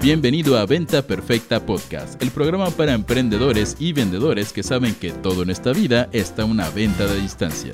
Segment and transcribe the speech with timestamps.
[0.00, 5.42] Bienvenido a Venta Perfecta Podcast, el programa para emprendedores y vendedores que saben que todo
[5.42, 7.72] en esta vida está una venta de distancia.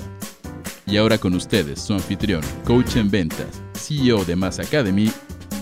[0.87, 5.11] Y ahora con ustedes, su anfitrión, coach en ventas, CEO de Mass Academy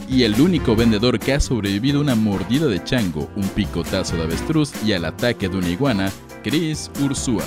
[0.08, 4.72] y el único vendedor que ha sobrevivido una mordida de chango, un picotazo de avestruz
[4.86, 7.44] y al ataque de una iguana, Chris Ursúa.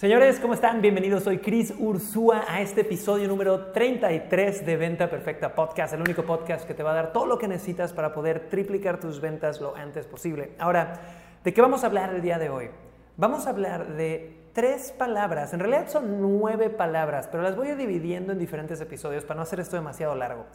[0.00, 0.80] Señores, ¿cómo están?
[0.80, 1.24] Bienvenidos.
[1.24, 6.66] Soy Chris Ursúa a este episodio número 33 de Venta Perfecta Podcast, el único podcast
[6.66, 9.76] que te va a dar todo lo que necesitas para poder triplicar tus ventas lo
[9.76, 10.52] antes posible.
[10.58, 10.94] Ahora,
[11.44, 12.70] ¿de qué vamos a hablar el día de hoy?
[13.18, 18.32] Vamos a hablar de tres palabras, en realidad son nueve palabras, pero las voy dividiendo
[18.32, 20.46] en diferentes episodios para no hacer esto demasiado largo.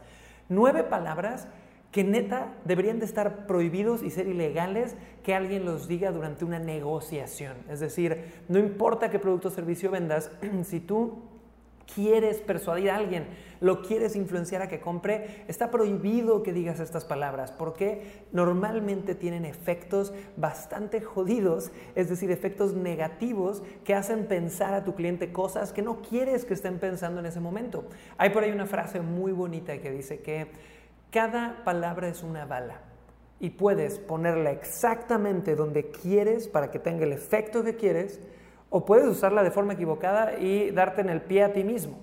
[0.49, 1.47] Nueve palabras
[1.95, 6.59] que neta deberían de estar prohibidos y ser ilegales que alguien los diga durante una
[6.59, 7.55] negociación.
[7.69, 10.29] Es decir, no importa qué producto o servicio vendas,
[10.63, 11.21] si tú
[11.93, 13.27] quieres persuadir a alguien,
[13.61, 19.45] lo quieres influenciar a que compre, está prohibido que digas estas palabras porque normalmente tienen
[19.45, 25.81] efectos bastante jodidos, es decir, efectos negativos que hacen pensar a tu cliente cosas que
[25.81, 27.85] no quieres que estén pensando en ese momento.
[28.17, 30.75] Hay por ahí una frase muy bonita que dice que
[31.15, 32.81] cada palabra es una bala
[33.39, 38.19] y puedes ponerla exactamente donde quieres para que tenga el efecto que quieres
[38.69, 42.01] o puedes usarla de forma equivocada y darte en el pie a ti mismo.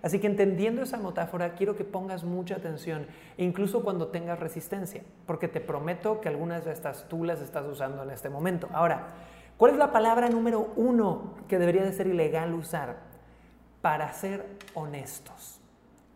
[0.00, 3.06] Así que entendiendo esa metáfora, quiero que pongas mucha atención,
[3.36, 8.02] incluso cuando tengas resistencia, porque te prometo que algunas de estas tú las estás usando
[8.02, 8.70] en este momento.
[8.72, 9.08] Ahora,
[9.58, 13.00] ¿cuál es la palabra número uno que debería de ser ilegal usar?
[13.82, 15.57] Para ser honestos.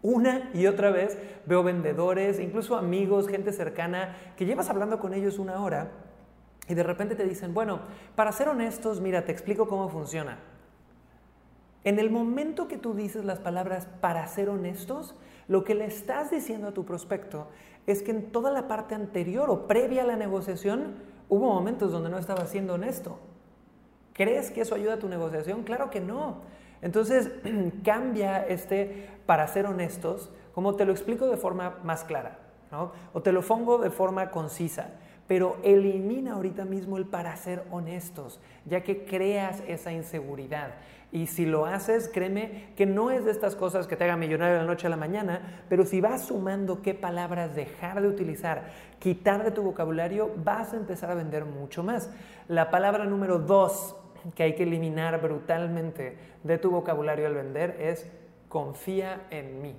[0.03, 5.39] Una y otra vez veo vendedores, incluso amigos, gente cercana, que llevas hablando con ellos
[5.39, 5.93] una hora
[6.69, 7.81] y de repente te dicen, bueno,
[8.15, 10.39] para ser honestos, mira, te explico cómo funciona.
[11.85, 15.17] En el momento que tú dices las palabras para ser honestos,
[15.49, 17.49] lo que le estás diciendo a tu prospecto
[17.87, 20.95] es que en toda la parte anterior o previa a la negociación
[21.29, 23.19] hubo momentos donde no estaba siendo honesto.
[24.13, 25.63] ¿Crees que eso ayuda a tu negociación?
[25.63, 26.43] Claro que no.
[26.83, 27.31] Entonces,
[27.85, 32.39] cambia este, para ser honestos, como te lo explico de forma más clara,
[32.71, 32.93] ¿no?
[33.13, 34.91] o te lo pongo de forma concisa,
[35.27, 40.75] pero elimina ahorita mismo el para ser honestos, ya que creas esa inseguridad.
[41.13, 44.55] Y si lo haces, créeme que no es de estas cosas que te hagan millonario
[44.55, 48.65] de la noche a la mañana, pero si vas sumando qué palabras dejar de utilizar,
[48.99, 52.11] quitar de tu vocabulario, vas a empezar a vender mucho más.
[52.49, 53.95] La palabra número dos
[54.35, 58.11] que hay que eliminar brutalmente de tu vocabulario al vender es
[58.49, 59.75] confía en mí.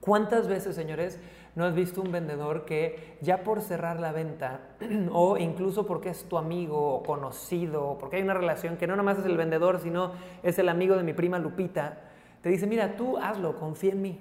[0.00, 1.18] ¿Cuántas veces, señores,
[1.54, 4.60] no has visto un vendedor que ya por cerrar la venta,
[5.12, 9.18] o incluso porque es tu amigo o conocido, porque hay una relación que no nomás
[9.18, 10.12] es el vendedor, sino
[10.42, 12.00] es el amigo de mi prima Lupita,
[12.42, 14.18] te dice, mira, tú hazlo, confía en mí.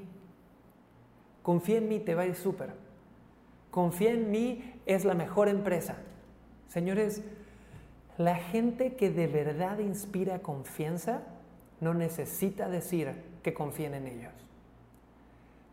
[1.41, 2.69] Confía en mí, te va a ir súper.
[3.69, 5.97] Confía en mí, es la mejor empresa.
[6.69, 7.21] Señores,
[8.17, 11.21] la gente que de verdad inspira confianza
[11.79, 14.33] no necesita decir que confíen en ellos.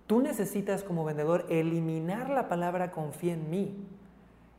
[0.06, 3.86] Tú necesitas como vendedor eliminar la palabra confía en mí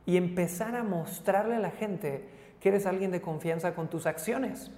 [0.05, 2.29] y empezar a mostrarle a la gente
[2.61, 4.71] que eres alguien de confianza con tus acciones,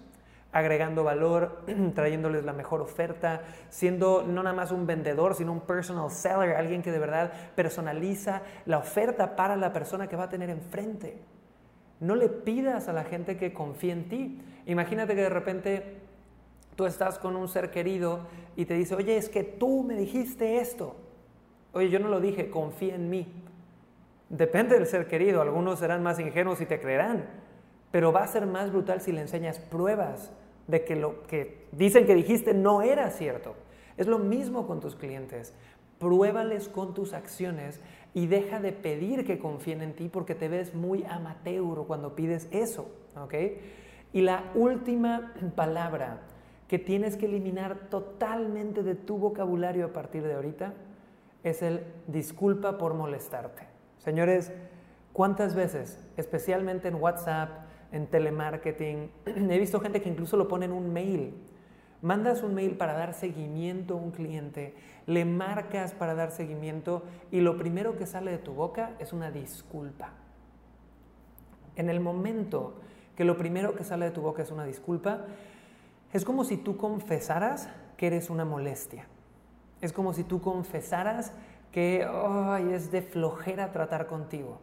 [0.51, 1.63] agregando valor,
[1.93, 6.81] trayéndoles la mejor oferta, siendo no nada más un vendedor, sino un personal seller, alguien
[6.81, 11.21] que de verdad personaliza la oferta para la persona que va a tener enfrente.
[12.03, 14.41] No le pidas a la gente que confíe en ti.
[14.65, 15.95] Imagínate que de repente
[16.75, 18.27] tú estás con un ser querido
[18.57, 20.97] y te dice, oye, es que tú me dijiste esto.
[21.71, 23.25] Oye, yo no lo dije, confía en mí.
[24.27, 27.25] Depende del ser querido, algunos serán más ingenuos y te creerán,
[27.89, 30.29] pero va a ser más brutal si le enseñas pruebas
[30.67, 33.55] de que lo que dicen que dijiste no era cierto.
[33.95, 35.53] Es lo mismo con tus clientes.
[35.99, 37.79] Pruébales con tus acciones
[38.13, 42.47] y deja de pedir que confíen en ti porque te ves muy amateur cuando pides
[42.51, 43.33] eso, ¿ok?
[44.13, 46.21] Y la última palabra
[46.67, 50.73] que tienes que eliminar totalmente de tu vocabulario a partir de ahorita
[51.43, 53.63] es el disculpa por molestarte.
[53.97, 54.51] Señores,
[55.11, 57.49] ¿cuántas veces, especialmente en WhatsApp,
[57.91, 61.33] en telemarketing, he visto gente que incluso lo pone en un mail?
[62.03, 64.75] Mandas un mail para dar seguimiento a un cliente,
[65.07, 69.31] le marcas para dar seguimiento y lo primero que sale de tu boca es una
[69.31, 70.09] disculpa.
[71.77, 72.73] En el momento
[73.15, 75.27] que lo primero que sale de tu boca es una disculpa,
[76.11, 79.07] es como si tú confesaras que eres una molestia.
[79.79, 81.31] Es como si tú confesaras
[81.71, 82.05] que
[82.69, 84.59] es de flojera tratar contigo.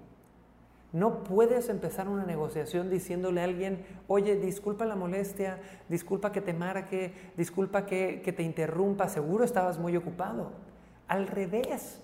[0.93, 5.59] No puedes empezar una negociación diciéndole a alguien, oye, disculpa la molestia,
[5.89, 10.51] disculpa que te marque, disculpa que, que te interrumpa, seguro estabas muy ocupado.
[11.07, 12.01] Al revés,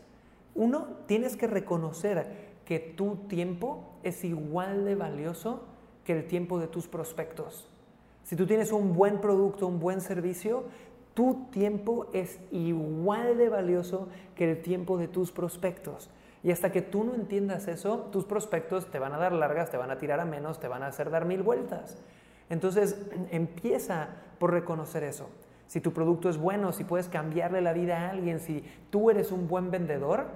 [0.55, 5.65] uno, tienes que reconocer que tu tiempo es igual de valioso
[6.05, 7.69] que el tiempo de tus prospectos.
[8.23, 10.65] Si tú tienes un buen producto, un buen servicio,
[11.15, 16.11] tu tiempo es igual de valioso que el tiempo de tus prospectos.
[16.47, 19.79] Y hasta que tú no entiendas eso, tus prospectos te van a dar largas, te
[19.79, 21.99] van a tirar a menos, te van a hacer dar mil vueltas.
[22.49, 22.97] Entonces,
[23.33, 25.29] empieza por reconocer eso.
[25.67, 29.33] Si tu producto es bueno, si puedes cambiarle la vida a alguien, si tú eres
[29.33, 30.29] un buen vendedor,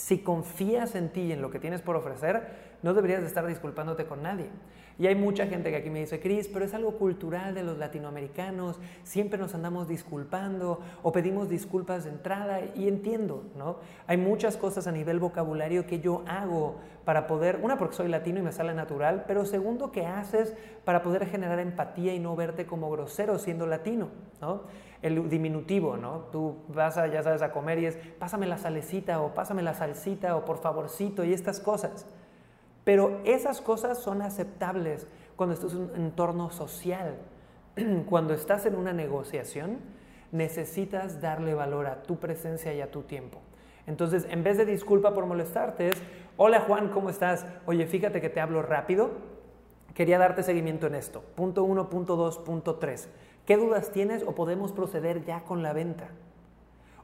[0.00, 3.46] si confías en ti y en lo que tienes por ofrecer, no deberías de estar
[3.46, 4.46] disculpándote con nadie.
[4.98, 7.76] Y hay mucha gente que aquí me dice, Cris, pero es algo cultural de los
[7.76, 13.76] latinoamericanos, siempre nos andamos disculpando o pedimos disculpas de entrada y entiendo, ¿no?
[14.06, 18.40] Hay muchas cosas a nivel vocabulario que yo hago para poder, una porque soy latino
[18.40, 20.54] y me sale natural, pero segundo que haces
[20.84, 24.08] para poder generar empatía y no verte como grosero siendo latino,
[24.40, 24.62] ¿no?
[25.02, 26.26] El diminutivo, ¿no?
[26.30, 29.74] Tú vas a, ya sabes, a comer y es, pásame la salecita o pásame la
[29.74, 32.06] salsita o por favorcito y estas cosas.
[32.84, 35.06] Pero esas cosas son aceptables
[35.36, 37.16] cuando estás en un entorno social.
[38.08, 39.78] Cuando estás en una negociación,
[40.32, 43.38] necesitas darle valor a tu presencia y a tu tiempo.
[43.86, 46.02] Entonces, en vez de disculpa por molestarte, es,
[46.36, 47.46] hola Juan, ¿cómo estás?
[47.66, 49.10] Oye, fíjate que te hablo rápido.
[49.94, 51.22] Quería darte seguimiento en esto.
[51.34, 53.08] Punto 1, punto 2, punto 3.
[53.50, 56.10] ¿Qué dudas tienes o podemos proceder ya con la venta?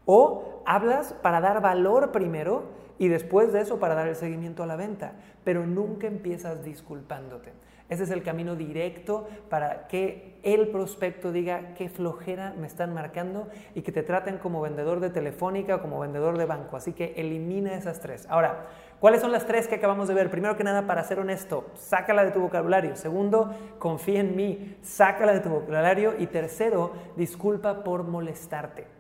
[0.07, 2.65] O hablas para dar valor primero
[2.99, 5.13] y después de eso para dar el seguimiento a la venta,
[5.45, 7.53] pero nunca empiezas disculpándote.
[7.89, 13.49] Ese es el camino directo para que el prospecto diga qué flojera me están marcando
[13.77, 16.77] y que te traten como vendedor de telefónica o como vendedor de banco.
[16.77, 18.27] Así que elimina esas tres.
[18.29, 18.67] Ahora,
[18.99, 20.31] ¿cuáles son las tres que acabamos de ver?
[20.31, 22.97] Primero que nada, para ser honesto, sácala de tu vocabulario.
[22.97, 26.15] Segundo, confía en mí, sácala de tu vocabulario.
[26.19, 28.96] Y tercero, disculpa por molestarte.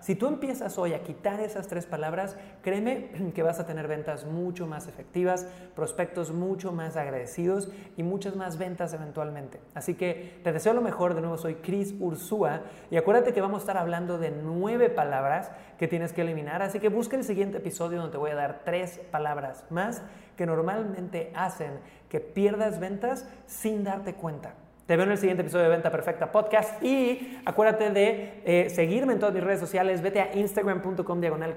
[0.00, 4.24] Si tú empiezas hoy a quitar esas tres palabras, créeme que vas a tener ventas
[4.24, 9.60] mucho más efectivas, prospectos mucho más agradecidos y muchas más ventas eventualmente.
[9.74, 11.14] Así que te deseo lo mejor.
[11.14, 15.50] De nuevo, soy Chris Ursúa y acuérdate que vamos a estar hablando de nueve palabras
[15.78, 16.62] que tienes que eliminar.
[16.62, 20.02] Así que busca el siguiente episodio donde te voy a dar tres palabras más
[20.36, 24.54] que normalmente hacen que pierdas ventas sin darte cuenta.
[24.90, 29.12] Te veo en el siguiente episodio de Venta Perfecta Podcast y acuérdate de eh, seguirme
[29.12, 30.02] en todas mis redes sociales.
[30.02, 31.54] Vete a instagram.com diagonal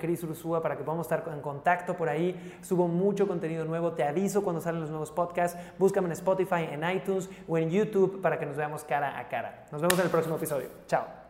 [0.62, 2.60] para que podamos estar en contacto por ahí.
[2.62, 3.94] Subo mucho contenido nuevo.
[3.94, 5.58] Te aviso cuando salen los nuevos podcasts.
[5.80, 9.66] Búscame en Spotify, en iTunes o en YouTube para que nos veamos cara a cara.
[9.72, 10.68] Nos vemos en el próximo episodio.
[10.86, 11.23] Chao.